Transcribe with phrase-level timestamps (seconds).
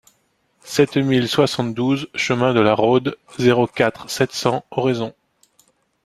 [0.63, 5.13] sept mille soixante-douze chemin de la Rhôde, zéro quatre, sept cents, Oraison